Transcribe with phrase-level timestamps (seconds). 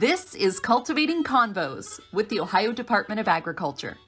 [0.00, 3.98] This is Cultivating Convos with the Ohio Department of Agriculture.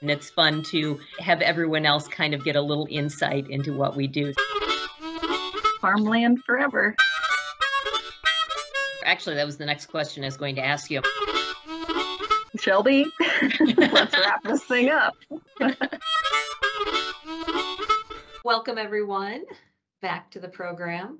[0.00, 3.94] And it's fun to have everyone else kind of get a little insight into what
[3.94, 4.32] we do.
[5.82, 6.96] Farmland forever.
[9.04, 11.02] Actually, that was the next question I was going to ask you.
[12.58, 13.04] Shelby,
[13.76, 15.14] let's wrap this thing up.
[18.46, 19.44] Welcome, everyone,
[20.00, 21.18] back to the program.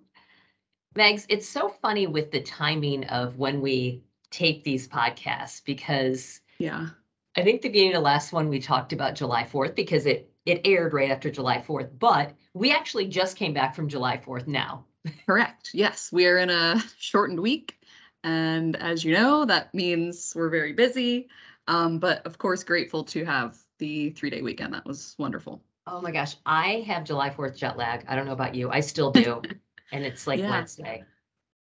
[0.94, 6.88] Megs, it's so funny with the timing of when we tape these podcasts because Yeah.
[7.36, 10.30] I think the beginning of the last one we talked about July 4th because it
[10.46, 14.46] it aired right after July 4th, but we actually just came back from July 4th
[14.46, 14.84] now.
[15.26, 15.70] Correct.
[15.72, 17.80] Yes, we are in a shortened week.
[18.22, 21.28] And as you know, that means we're very busy.
[21.66, 24.74] Um, but of course, grateful to have the three day weekend.
[24.74, 25.62] That was wonderful.
[25.86, 28.04] Oh my gosh, I have July 4th jet lag.
[28.06, 28.70] I don't know about you.
[28.70, 29.42] I still do.
[29.92, 30.50] and it's like Yeah.
[30.50, 31.04] Wednesday.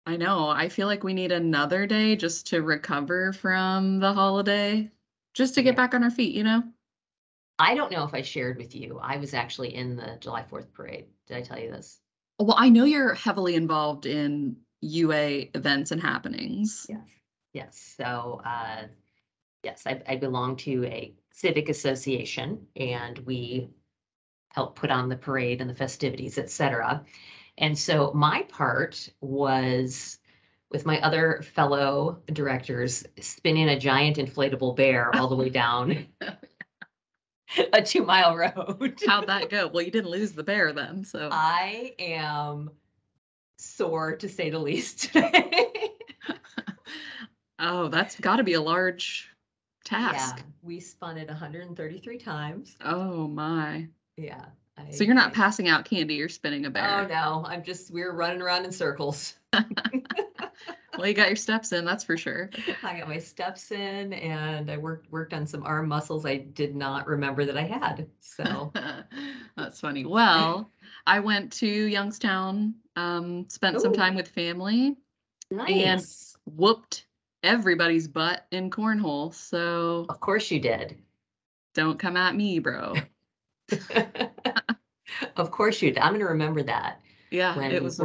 [0.07, 0.49] I know.
[0.49, 4.91] I feel like we need another day just to recover from the holiday,
[5.35, 5.77] just to get Yeah.
[5.77, 6.63] back on our feet, you know?
[7.59, 8.99] I don't know if I shared with you.
[9.01, 11.07] I was actually in the July 4th parade.
[11.27, 12.01] Did I tell you this?
[12.39, 16.87] Well, I know you're heavily involved in UA events and happenings.
[16.89, 17.01] Yes.
[17.53, 17.95] Yes.
[17.97, 18.87] So, uh,
[19.65, 23.71] yes, I, I belong to a civic association and we
[24.51, 27.05] help put on the parade and the festivities, et cetera.
[27.59, 30.19] And so my part was
[30.71, 36.07] with my other fellow directors spinning a giant inflatable bear all the way down
[37.73, 38.99] a two mile road.
[39.07, 39.69] How'd that go?
[39.69, 42.71] Well, you didn't lose the bear then, so I am
[43.59, 45.91] sore to say the least today.
[47.59, 49.31] oh, that's got to be a large
[49.85, 50.15] task.
[50.15, 50.45] Yeah, task.
[50.63, 52.77] we spun it 133 times.
[52.85, 53.89] Oh my.
[54.17, 54.47] Yeah.
[54.79, 58.13] I- So you're not passing out candy, you're spinning a Oh no, I'm just we're
[58.13, 59.35] running around in circles.
[60.99, 62.51] Well, you got your steps in, that's for sure.
[62.83, 66.75] I got my steps in and I worked worked on some arm muscles I did
[66.75, 68.09] not remember that I had.
[68.19, 68.73] So
[69.57, 70.05] That's funny.
[70.05, 70.73] Well,
[71.07, 74.97] I went to Youngstown, um, spent some time with family,
[75.53, 76.37] nice.
[76.47, 77.07] whooped
[77.45, 79.33] everybody's butt in cornhole.
[79.33, 80.99] So Of course you did.
[81.75, 82.95] don't come at me, bro.
[85.37, 85.99] of course you did.
[85.99, 87.01] I'm gonna remember that.
[87.31, 88.01] Yeah, When it was.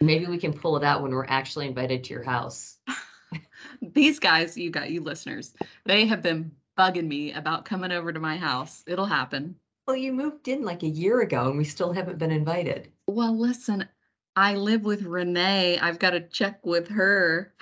[0.00, 2.76] Maybe we can pull it out when we're actually invited to your house.
[3.82, 5.54] These guys, you got you listeners,
[5.84, 8.84] they have been bugging me about coming over to my house.
[8.86, 9.56] It'll happen.
[9.86, 12.90] Well, you moved in like a year ago and we still haven't been invited.
[13.06, 13.88] Well, listen,
[14.34, 15.78] I live with Renee.
[15.78, 17.54] I've got to check with her.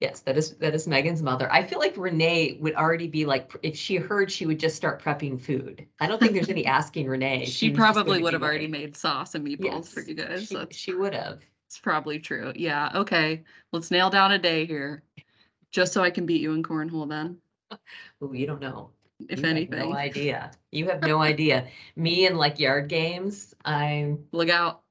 [0.00, 1.52] Yes, that is that is Megan's mother.
[1.52, 5.02] I feel like Renee would already be like, if she heard, she would just start
[5.02, 5.84] prepping food.
[5.98, 7.46] I don't think there's any asking Renee.
[7.46, 8.84] She going probably would have already ready.
[8.84, 10.46] made sauce and meatballs for you guys.
[10.46, 11.40] She, she would have.
[11.66, 12.52] It's probably true.
[12.54, 12.90] Yeah.
[12.94, 13.42] Okay.
[13.72, 15.02] Let's nail down a day here,
[15.72, 17.08] just so I can beat you in cornhole.
[17.08, 17.38] Then,
[18.22, 18.90] Ooh, you don't know.
[19.28, 20.52] if You have anything, no idea.
[20.70, 21.66] You have no idea.
[21.96, 24.26] Me and like yard games, I'm.
[24.30, 24.82] look out!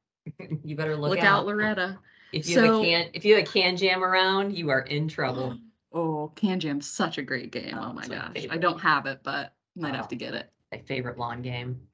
[0.66, 1.40] You better look, Look, out.
[1.40, 1.98] out, Loretta.
[2.32, 5.08] If you have a can, if you have a Kan Jam around, you are in
[5.08, 5.60] trouble.
[5.94, 7.78] Oh, Kan Jam's such a great game.
[7.78, 8.46] Oh, Oh, my it's my gosh.
[8.50, 9.98] I don't have it, but might Oh.
[9.98, 10.52] have to get it.
[10.72, 11.88] My favorite lawn game.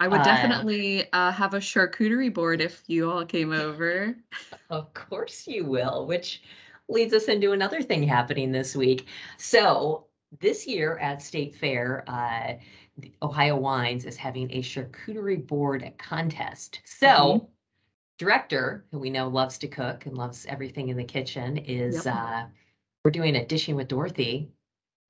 [0.00, 4.16] I would Uh, definitely uh, have a charcuterie board if you all came over.
[4.70, 6.42] Of course you will, which
[6.88, 9.06] leads us into another thing happening this week.
[9.38, 10.06] So
[10.40, 12.54] this year at State Fair, uh,
[13.22, 16.80] Ohio Wines is having a charcuterie board contest.
[16.84, 17.52] So Mhm.
[18.26, 22.14] Director, who we know loves to cook and loves everything in the kitchen, is Yep.
[22.14, 22.44] uh,
[23.04, 24.48] we're doing a dishing with Dorothy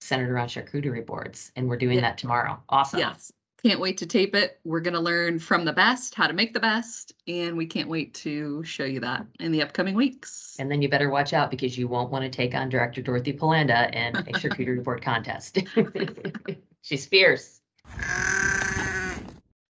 [0.01, 2.01] centered around charcuterie boards, and we're doing Yeah.
[2.09, 2.59] that tomorrow.
[2.71, 3.01] Awesome.
[3.01, 3.31] Yes.
[3.63, 4.59] Can't wait to tape it.
[4.65, 7.13] We're going to learn from the best how to make the best.
[7.29, 10.57] And we can't wait to show you that in the upcoming weeks.
[10.59, 13.35] And then you better watch out because you won't want to take on director Dorothy
[13.35, 15.59] Pelanda in a charcuterie board contest.
[16.81, 17.61] She's fierce.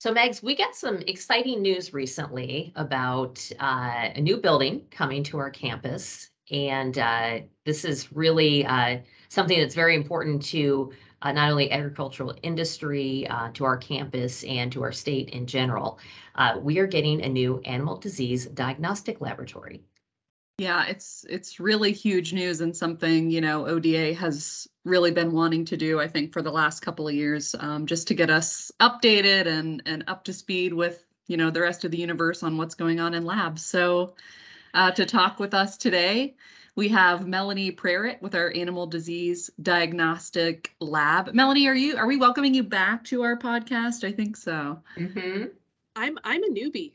[0.02, 5.38] So, Megs, we got some exciting news recently about uh, a new building coming to
[5.38, 6.28] our campus.
[6.50, 8.98] And uh, this is really uh,
[9.28, 10.92] something that's very important to
[11.22, 16.00] uh, not only agricultural industry, uh, to our campus, and to our state in general.
[16.34, 19.84] Uh, we are getting a new animal disease diagnostic laboratory.
[20.58, 25.64] Yeah, it's it's really huge news and something, you know, ODA has really been wanting
[25.66, 28.70] to do, I think, for the last couple of years, um, just to get us
[28.80, 32.56] updated and and up to speed with, you know, the rest of the universe on
[32.56, 33.64] what's going on in labs.
[33.64, 34.14] So
[34.74, 36.34] uh, to talk with us today,
[36.74, 41.32] we have Melanie Prarat with our animal disease diagnostic lab.
[41.34, 44.02] Melanie, are you are we welcoming you back to our podcast?
[44.06, 44.80] I think so.
[44.96, 45.44] Mm-hmm.
[45.94, 46.92] I'm I'm a newbie.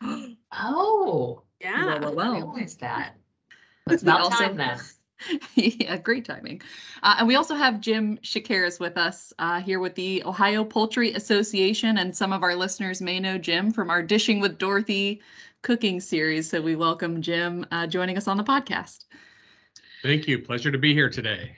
[0.52, 1.98] Oh, Yeah.
[1.98, 2.48] Well, well, I well.
[2.52, 3.14] realized that.
[3.90, 4.78] It's We about also- time then.
[5.54, 6.62] yeah, great timing.
[7.02, 11.12] Uh, and we also have Jim Chakeres with us uh, here with the Ohio Poultry
[11.14, 11.98] Association.
[11.98, 15.20] And some of our listeners may know Jim from our Dishing with Dorothy
[15.62, 16.48] cooking series.
[16.48, 19.06] So we welcome Jim uh, joining us on the podcast.
[20.02, 20.38] Thank you.
[20.38, 21.56] Pleasure to be here today.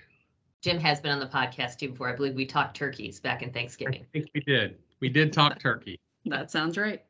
[0.62, 2.08] Jim has been on the podcast too before.
[2.08, 3.94] I believe we talked turkeys back in Thanksgiving.
[3.94, 4.30] I Thanksgiving.
[4.32, 4.78] think we did.
[5.00, 6.00] We did talk turkey.
[6.26, 7.02] That sounds right.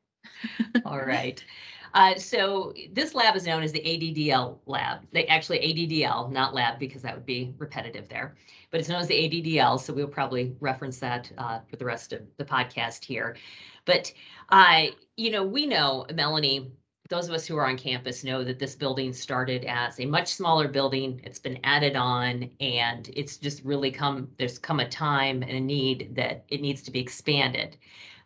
[0.84, 1.42] All right.
[1.94, 5.06] Uh, so this lab is known as the ADDL lab.
[5.12, 8.36] They actually ADDL, not lab, because that would be repetitive there.
[8.70, 12.12] But it's known as the ADDL, so we'll probably reference that uh, for the rest
[12.12, 13.36] of the podcast here.
[13.84, 14.12] But
[14.50, 16.72] uh, you know, we know Melanie.
[17.08, 20.28] Those of us who are on campus know that this building started as a much
[20.28, 21.20] smaller building.
[21.24, 24.28] It's been added on, and it's just really come.
[24.38, 27.76] There's come a time and a need that it needs to be expanded.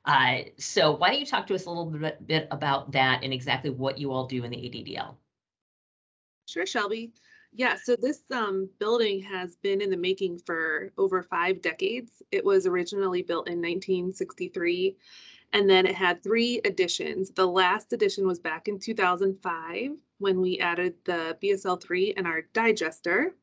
[0.05, 3.33] Uh, so why don't you talk to us a little bit, bit about that and
[3.33, 5.15] exactly what you all do in the ADDL?
[6.47, 7.13] Sure, Shelby.
[7.57, 12.21] Yeah, so this um, building has been in the making for over five decades.
[12.33, 14.97] It was originally built in 1963,
[15.53, 17.31] and then it had three additions.
[17.31, 22.43] The last addition was back in 2005 when we added the BSL 3 and our
[22.55, 23.37] digester.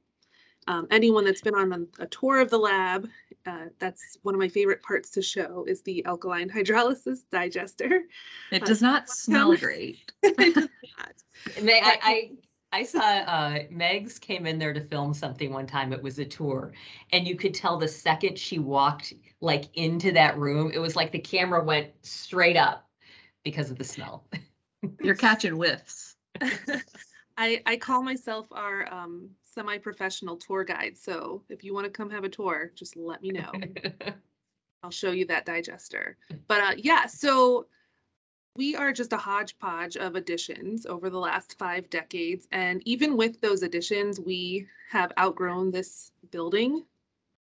[0.67, 3.07] Um, anyone that's been on a tour of the lab,
[3.45, 8.03] uh, that's one of my favorite parts to show is the alkaline hydrolysis digester.
[8.51, 10.11] It Uh, does not smell great.
[10.23, 11.13] It does not.
[11.61, 12.31] Meg, I, I,
[12.79, 15.91] I saw uh, Megs came in there to film something one time.
[15.93, 16.73] It was a tour,
[17.11, 21.11] and you could tell the second she walked like into that room, it was like
[21.11, 22.87] the camera went straight up
[23.43, 24.27] because of the smell.
[25.01, 26.15] You're catching whiffs.
[27.37, 30.97] I, I call myself our um, semi-professional tour guide.
[30.97, 33.51] So if you want to come have a tour, just let me know.
[34.83, 36.17] I'll show you that digester.
[36.47, 37.67] But uh, yeah, so
[38.55, 42.47] we are just a hodgepodge of additions over the last five decades.
[42.51, 46.83] And even with those additions, we have outgrown this building.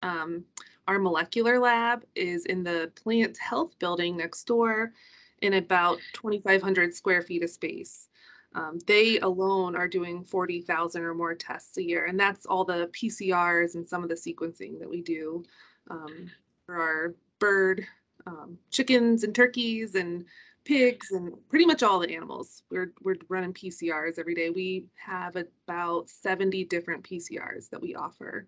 [0.04, 0.44] Um,
[0.88, 4.94] our molecular lab is in the plant health building next door
[5.42, 8.09] in about 2,500 square feet of space.
[8.56, 12.90] Um, they alone are doing 40,000 or more tests a year, and that's all the
[13.00, 15.44] PCRs and some of the sequencing that we do
[15.90, 16.32] um,
[16.66, 17.86] for our bird,
[18.26, 20.26] um, chickens and turkeys and
[20.66, 22.64] pigs and pretty much all the animals.
[22.70, 24.50] We're we're running PCRs every day.
[24.50, 28.48] We have about 70 different PCRs that we offer.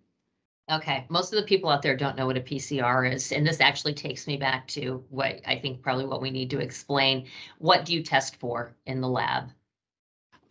[0.71, 3.59] Okay, most of the people out there don't know what a PCR is, and this
[3.59, 7.27] actually takes me back to what I think probably what we need to explain.
[7.57, 9.49] What do you test for in the lab?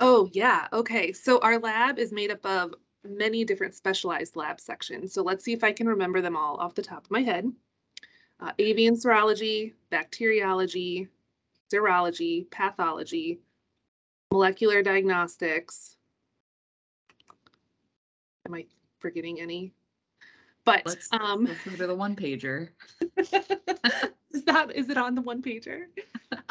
[0.01, 0.67] Oh, yeah.
[0.73, 1.13] Okay.
[1.13, 2.75] So our lab is made up of
[3.05, 5.13] many different specialized lab sections.
[5.13, 7.51] So let's see if I can remember them all off the top of my head.
[8.41, 11.09] Uh, avian serology, bacteriology,
[11.73, 13.41] serology, pathology,
[14.33, 15.97] molecular diagnostics.
[18.47, 18.65] Am I
[18.99, 19.73] forgetting any?
[20.65, 22.69] But Let's, um, let's go to the one pager.
[23.17, 25.85] is that is it on the one pager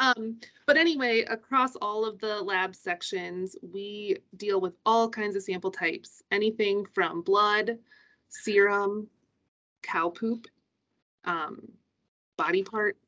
[0.00, 5.42] um but anyway across all of the lab sections we deal with all kinds of
[5.42, 7.78] sample types anything from blood
[8.28, 9.06] serum
[9.82, 10.46] cow poop
[11.24, 11.60] um,
[12.36, 12.98] body parts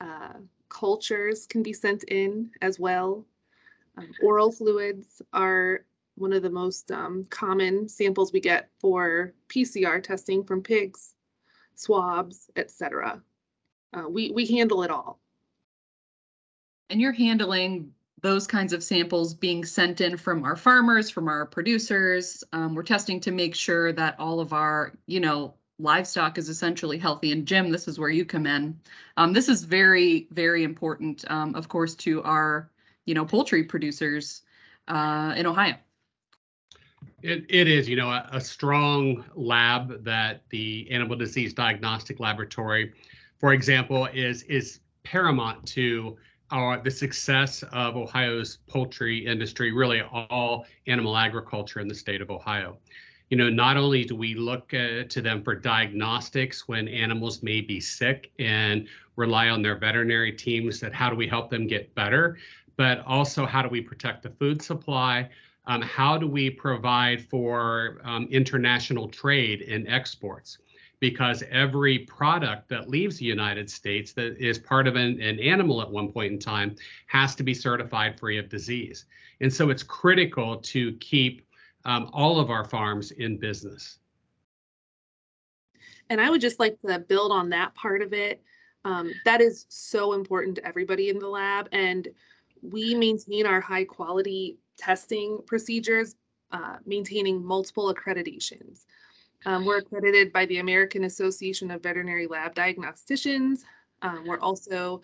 [0.00, 0.34] uh,
[0.68, 3.24] cultures can be sent in as well
[3.98, 5.84] um, oral fluids are
[6.16, 11.14] one of the most um, common samples we get for pcr testing from pigs
[11.74, 13.22] swabs, etc.
[13.92, 15.20] Uh, we we handle it all.
[16.90, 21.44] And you're handling those kinds of samples being sent in from our farmers, from our
[21.44, 22.42] producers.
[22.52, 26.98] Um, we're testing to make sure that all of our, you know, livestock is essentially
[26.98, 27.32] healthy.
[27.32, 28.78] And Jim, this is where you come in.
[29.16, 32.70] Um, this is very, very important, um, of course, to our,
[33.04, 34.42] you know, poultry producers
[34.88, 35.74] uh, in Ohio.
[37.22, 42.92] It, it is, you know, a, a strong lab that the Animal Disease Diagnostic Laboratory,
[43.38, 46.16] for example, is is paramount to
[46.50, 52.30] our the success of Ohio's poultry industry, really all animal agriculture in the state of
[52.30, 52.76] Ohio.
[53.30, 57.60] You know, not only do we look uh, to them for diagnostics when animals may
[57.60, 58.86] be sick and
[59.16, 62.36] rely on their veterinary teams that how do we help them get better,
[62.76, 65.28] but also how do we protect the food supply
[65.66, 70.58] um, how do we provide for um, international trade and exports?
[71.00, 75.82] Because every product that leaves the United States that is part of an, an animal
[75.82, 79.04] at one point in time has to be certified free of disease.
[79.40, 81.46] And so it's critical to keep
[81.84, 83.98] um, all of our farms in business.
[86.10, 88.42] And I would just like to build on that part of it.
[88.84, 91.68] Um, that is so important to everybody in the lab.
[91.72, 92.08] And
[92.62, 96.16] we maintain our high quality testing procedures,
[96.50, 98.84] uh, maintaining multiple accreditations.
[99.46, 103.64] Um, we're accredited by the American Association of Veterinary Lab Diagnosticians.
[104.02, 105.02] Um, we're also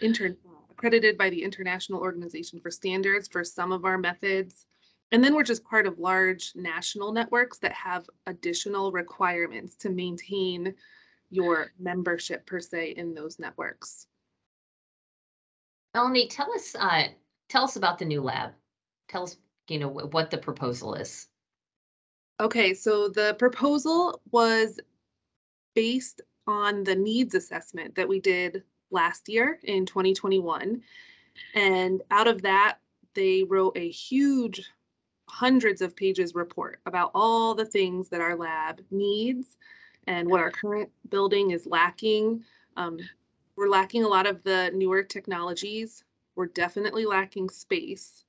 [0.00, 0.36] inter-
[0.70, 4.66] accredited by the International Organization for Standards for some of our methods.
[5.10, 10.74] And then we're just part of large national networks that have additional requirements to maintain
[11.30, 14.06] your membership per se in those networks.
[15.94, 17.04] Melanie, tell us, uh,
[17.48, 18.52] tell us about the new lab.
[19.08, 19.36] Tell us,
[19.68, 21.26] you know, what the proposal is.
[22.40, 24.78] Okay, so the proposal was
[25.74, 30.82] based on the needs assessment that we did last year in 2021.
[31.54, 32.78] And out of that,
[33.14, 34.70] they wrote a huge
[35.28, 39.56] hundreds of pages report about all the things that our lab needs
[40.06, 42.42] and what our current building is lacking.
[42.76, 42.98] Um,
[43.56, 46.04] we're lacking a lot of the newer technologies.
[46.36, 48.24] We're definitely lacking space.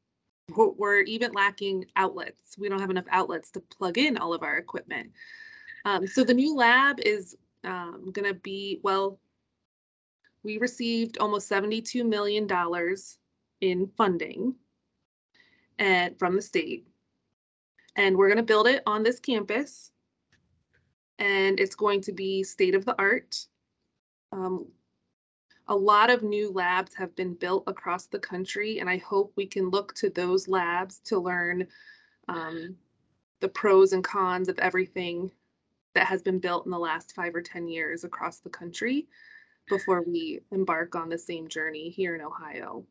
[0.56, 2.58] We're, even lacking outlets.
[2.58, 5.12] We don't have enough outlets to plug in all of our equipment.
[5.86, 9.20] Um, so the new lab is um, going to be, well,
[10.44, 12.48] we received almost $72 million
[13.62, 14.56] in funding
[15.78, 16.88] and from the state.
[17.96, 19.92] And we're going to build it on this campus.
[21.18, 23.46] And it's going to be state of the art.
[24.32, 24.68] Um,
[25.70, 29.46] a lot of new labs have been built across the country, and I hope we
[29.46, 31.68] can look to those labs to learn
[32.28, 32.76] um,
[33.40, 35.32] the pros and cons of everything
[35.94, 39.08] that has been built in the last five or 10 years across the country
[39.70, 42.84] before we embark on the same journey here in Ohio.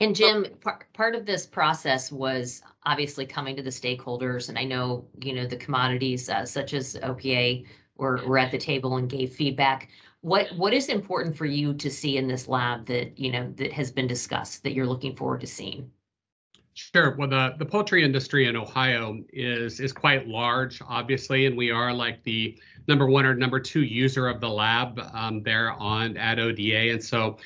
[0.00, 4.64] And Jim, part, part of this process was obviously coming to the stakeholders, and I
[4.64, 7.64] know, you know, the commodities uh, such as OPA
[7.96, 9.88] were, were at the table and gave feedback.
[10.20, 13.72] What, what is important for you to see in this lab that, you know, that
[13.72, 15.90] has been discussed, that you're looking forward to seeing?
[16.74, 17.14] Sure.
[17.16, 21.92] Well, the, the poultry industry in Ohio is is quite large, obviously, and we are
[21.92, 22.58] like the
[22.88, 26.90] number one or number two user of the lab um, there on at ODA.
[26.90, 27.38] And so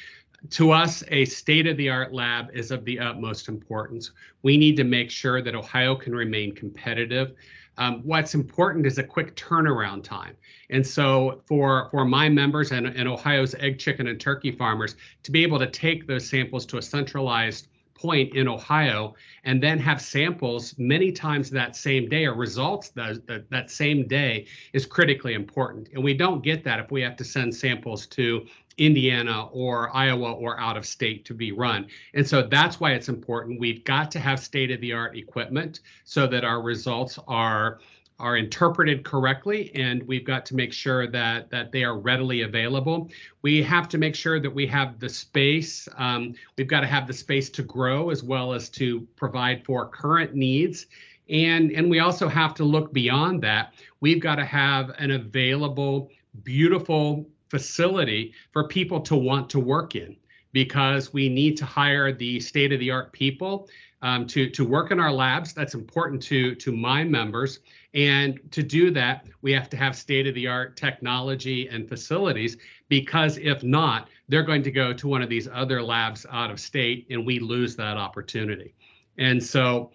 [0.50, 4.12] to us, a state-of-the-art lab is of the utmost importance.
[4.42, 7.34] We need to make sure that Ohio can remain competitive.
[7.78, 10.36] Um, what's important is a quick turnaround time.
[10.68, 15.30] And so for, for my members and, and Ohio's egg, chicken, and turkey farmers to
[15.30, 20.00] be able to take those samples to a centralized point in Ohio and then have
[20.00, 25.34] samples many times that same day or results that, that, that same day is critically
[25.34, 25.88] important.
[25.92, 28.46] And we don't get that if we have to send samples to
[28.78, 31.86] Indiana or Iowa or out of state to be run.
[32.14, 33.60] And so that's why it's important.
[33.60, 37.80] We've got to have state of the art equipment so that our results are
[38.20, 43.08] are interpreted correctly and we've got to make sure that that they are readily available
[43.42, 47.06] we have to make sure that we have the space um, we've got to have
[47.06, 50.86] the space to grow as well as to provide for current needs
[51.28, 56.10] and and we also have to look beyond that we've got to have an available
[56.42, 60.16] beautiful facility for people to want to work in
[60.52, 63.68] because we need to hire the state of the art people
[64.00, 67.60] um, to to work in our labs that's important to to my members
[67.94, 72.58] and to do that, we have to have state of the art technology and facilities
[72.88, 76.60] because if not, they're going to go to one of these other labs out of
[76.60, 78.74] state and we lose that opportunity.
[79.16, 79.90] And so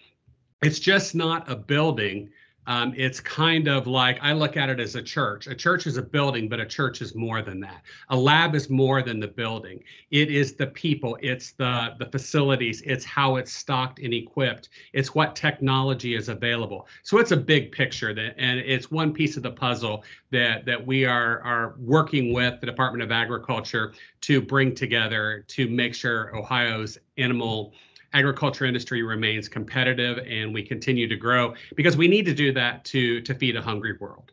[0.64, 2.30] it's just not a building
[2.68, 5.48] um, it's kind of like I look at it as a church.
[5.48, 7.82] A church is a building, but a church is more than that.
[8.10, 9.84] A lab is more than the building.
[10.12, 11.18] It is the people.
[11.22, 12.82] It's the the facilities.
[12.82, 14.70] It's how it's stocked and equipped.
[14.94, 16.88] It's what technology is available.
[17.04, 20.86] So it's a big picture that, and it's one piece of the puzzle that that
[20.86, 26.36] we are are working with the Department of Agriculture to bring together to make sure
[26.36, 27.74] Ohio's animal
[28.14, 32.86] agriculture industry remains competitive and we continue to grow because we need to do that
[32.86, 34.32] to to feed a hungry world.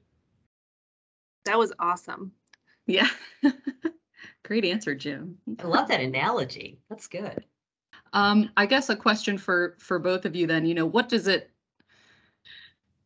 [1.44, 2.32] That was awesome.
[2.86, 3.08] Yeah.
[4.44, 5.38] Great answer, Jim.
[5.58, 6.80] I love that analogy.
[6.88, 7.44] That's good.
[8.12, 11.26] Um, I guess a question for for both of you then, you know, what does
[11.26, 11.50] it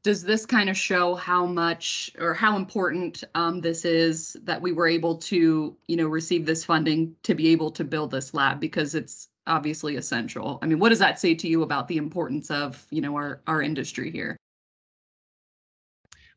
[0.03, 4.71] does this kind of show how much or how important um, this is that we
[4.71, 8.61] were able to, you know, receive this funding to be able to build this lab
[8.61, 10.59] because it's obviously essential.
[10.63, 13.41] I mean, what does that say to you about the importance of, you know, our
[13.47, 14.37] our industry here?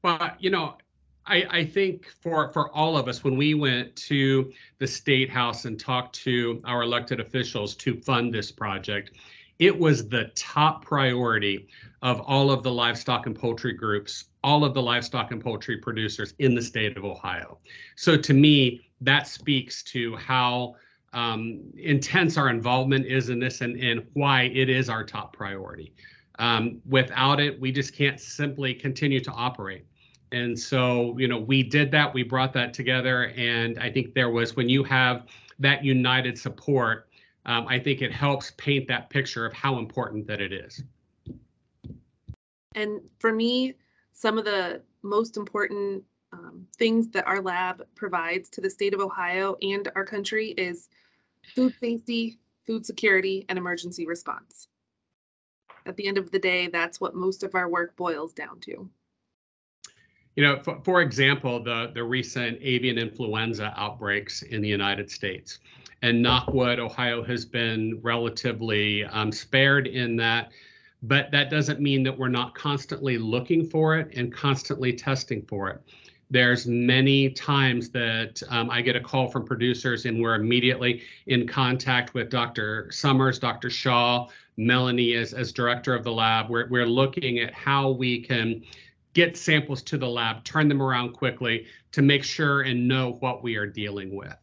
[0.03, 0.77] Well, you know,
[1.25, 5.65] I, I think for for all of us, when we went to the state house
[5.65, 9.11] and talked to our elected officials to fund this project,
[9.59, 11.67] it was the top priority
[12.01, 16.33] of all of the livestock and poultry groups, all of the livestock and poultry producers
[16.39, 17.57] in the state of Ohio.
[17.95, 20.75] So to me, that speaks to how
[21.13, 25.93] um, intense our involvement is in this and, and why it is our top priority.
[26.39, 29.85] Um, without it, we just can't simply continue to operate.
[30.31, 33.33] And so, you know, we did that, we brought that together.
[33.37, 35.25] And I think there was, when you have
[35.59, 37.09] that united support,
[37.45, 40.83] um, I think it helps paint that picture of how important that it is.
[42.75, 43.75] And for me,
[44.11, 46.03] some of the most important
[46.37, 50.89] um, things that our lab provides to the state of Ohio and our country is
[51.55, 54.67] food safety, food security, and emergency response.
[55.85, 58.89] At the end of the day, that's what most of our work boils down to.
[60.35, 65.59] You know, for, for example, the, the recent avian influenza outbreaks in the United States.
[66.03, 70.51] And Knockwood, Ohio has been relatively um, spared in that,
[71.01, 75.69] but that doesn't mean that we're not constantly looking for it and constantly testing for
[75.69, 75.81] it.
[76.29, 81.47] There's many times that um, I get a call from producers and we're immediately in
[81.47, 82.89] contact with Dr.
[82.91, 83.69] Summers, Dr.
[83.69, 86.49] Shaw, Melanie as, as director of the lab.
[86.49, 88.63] We're, we're looking at how we can
[89.13, 93.41] get samples to the lab, turn them around quickly to make sure and know what
[93.41, 94.35] we are dealing with.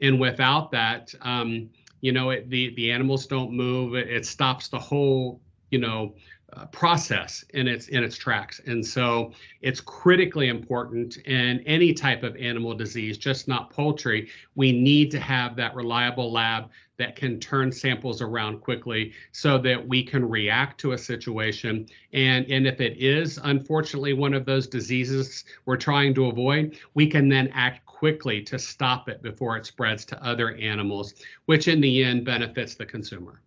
[0.00, 1.68] And without that, um,
[2.00, 3.94] you know, it, the the animals don't move.
[3.94, 6.14] It, it stops the whole, you know,
[6.54, 8.60] uh, process in its in its tracks.
[8.66, 9.32] And so
[9.62, 14.28] it's critically important in any type of animal disease, just not poultry.
[14.54, 19.88] We need to have that reliable lab that can turn samples around quickly so that
[19.88, 21.86] we can react to a situation.
[22.12, 27.06] And, and if it is unfortunately one of those diseases we're trying to avoid, we
[27.06, 31.14] can then act quickly to stop it before it spreads to other animals,
[31.46, 33.40] which in the end benefits the consumer.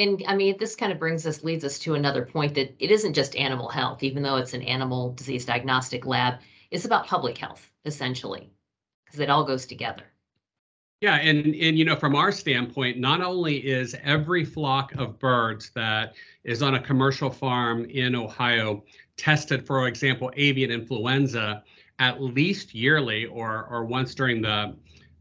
[0.00, 2.90] And I mean, this kind of brings us, leads us to another point that it
[2.90, 6.40] isn't just animal health, even though it's an animal disease diagnostic lab,
[6.70, 8.50] it's about public health, essentially,
[9.04, 10.04] because it all goes together.
[11.02, 15.70] Yeah, and and you know, from our standpoint, not only is every flock of birds
[15.74, 16.14] that
[16.44, 18.84] is on a commercial farm in Ohio
[19.16, 21.62] tested, for example, avian influenza
[21.98, 24.76] at least yearly or or once during the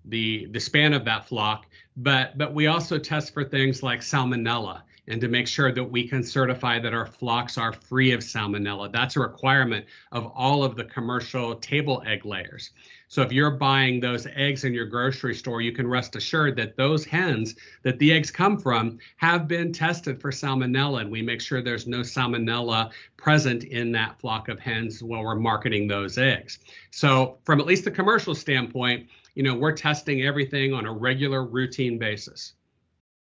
[0.06, 1.66] the the span of that flock,
[2.00, 6.08] but but we also test for things like salmonella and to make sure that we
[6.08, 8.92] can certify that our flocks are free of salmonella.
[8.92, 12.70] That's a requirement of all of the commercial table egg layers.
[13.08, 16.78] So if you're buying those eggs in your grocery store, you can rest assured that
[16.78, 21.42] those hens that the eggs come from have been tested for salmonella, and we make
[21.42, 26.60] sure there's no salmonella present in that flock of hens while we're marketing those eggs.
[26.92, 31.46] So from at least the commercial standpoint, you know, we're testing everything on a regular
[31.46, 32.54] routine basis.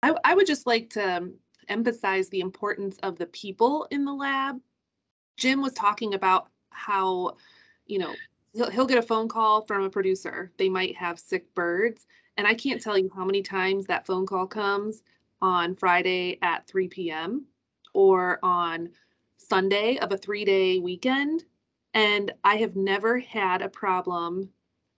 [0.04, 1.34] I, I would just like to um,
[1.68, 4.60] emphasize the importance of the people in the lab.
[5.38, 7.36] Jim was talking about how,
[7.86, 8.14] you know,
[8.54, 10.52] he'll, he'll get a phone call from a producer.
[10.58, 12.08] They might have sick birds.
[12.38, 15.04] And I can't tell you how many times that phone call comes
[15.42, 17.46] on Friday at 3 p.m.
[17.94, 18.90] or on
[19.38, 21.44] Sunday of a three day weekend.
[21.94, 24.50] And I have never had a problem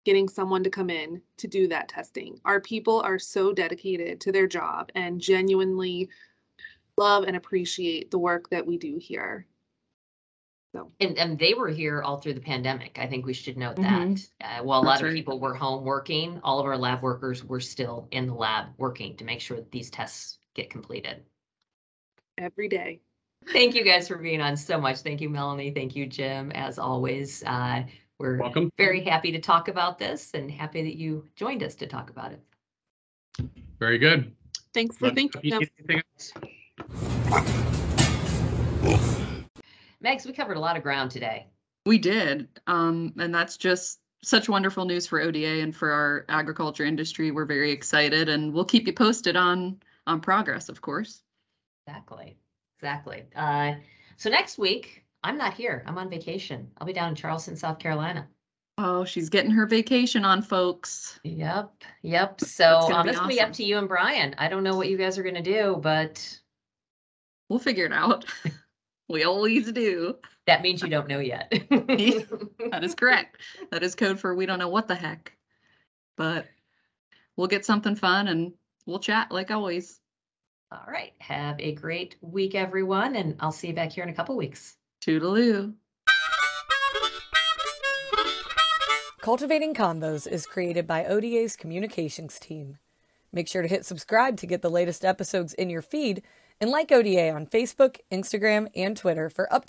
[0.05, 2.41] getting someone to come in to do that testing.
[2.45, 6.09] Our people are so dedicated to their job and genuinely
[6.97, 9.47] love and appreciate the work that we do here.
[10.73, 12.97] So, And, and they were here all through the pandemic.
[13.01, 13.85] I think we should note that.
[14.09, 14.31] Mhm.
[14.41, 15.15] Uh, while a lot That's of right.
[15.15, 19.17] people were home working, all of our lab workers were still in the lab working
[19.17, 21.25] to make sure that these tests get completed.
[22.39, 23.01] every day.
[23.53, 24.99] Thank you guys for being on so much.
[25.01, 25.73] Thank you, Melanie.
[25.73, 26.51] Thank you, Jim.
[26.53, 27.83] As always, uh,
[28.21, 28.71] we're Welcome.
[28.77, 32.33] very happy to talk about this and happy that you joined us to talk about
[32.33, 32.41] it.
[33.79, 34.33] Very good.
[34.75, 35.63] Thanks for thinking of?
[40.05, 41.47] Megs, we covered a lot of ground today.
[41.87, 42.47] We did.
[42.67, 47.31] Um, and that's just such wonderful news for ODA and for our agriculture industry.
[47.31, 51.23] We're very excited and we'll keep you posted on on progress, of course.
[51.87, 52.37] Exactly,
[52.79, 53.25] exactly.
[53.35, 53.75] Uh,
[54.19, 55.83] so next week, I'm not here.
[55.87, 56.71] I'm on vacation.
[56.79, 58.27] I'll be down in Charleston, South Carolina.
[58.79, 61.21] Oh, she's getting her vacation on, folks.
[61.25, 62.41] Yep, yep.
[62.41, 64.35] So um, be it's gonna be up to you and Brian.
[64.39, 66.41] I don't know what you guys are gonna do, but
[67.51, 68.25] We'll figure it out.
[69.09, 70.17] we always do.
[70.47, 71.53] that means you don't know yet.
[72.71, 73.39] That is correct.
[73.73, 75.33] That is code for we don't know what the heck.
[76.17, 76.47] But
[77.37, 78.53] we'll get something fun and
[78.87, 79.99] we'll chat like always.
[80.71, 81.13] All right.
[81.19, 84.77] Have a great week, everyone, and I'll see you back here in a couple weeks.
[85.01, 85.75] Toodaloo.
[89.23, 92.79] Cultivating Convos is created by ODA's communications team.
[93.33, 96.23] Make sure to hit subscribe to get the latest episodes in your feed
[96.61, 99.67] and like ODA on Facebook, Instagram, and Twitter for up